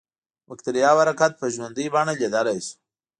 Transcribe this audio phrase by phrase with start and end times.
[0.03, 0.03] د
[0.47, 2.75] بکټریاوو حرکت په ژوندۍ بڼه لیدلای شو.